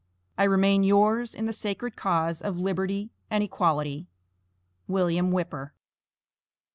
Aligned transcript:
I 0.35 0.45
remain 0.45 0.81
yours 0.83 1.35
in 1.35 1.45
the 1.45 1.53
sacred 1.53 1.95
cause 1.95 2.41
of 2.41 2.57
liberty 2.57 3.11
and 3.29 3.43
equality, 3.43 4.07
WM. 4.89 5.29
WHIPPER. 5.29 5.75